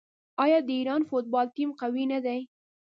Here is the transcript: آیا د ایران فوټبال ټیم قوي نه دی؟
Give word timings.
آیا 0.43 0.59
د 0.67 0.69
ایران 0.79 1.01
فوټبال 1.09 1.47
ټیم 1.55 1.69
قوي 1.81 2.03
نه 2.11 2.19
دی؟ 2.25 2.39